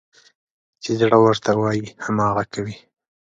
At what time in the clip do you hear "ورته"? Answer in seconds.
1.25-1.51